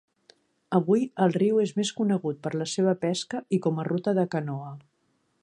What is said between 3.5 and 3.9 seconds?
i com a